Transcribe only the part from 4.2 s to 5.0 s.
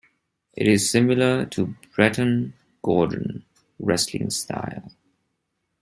style.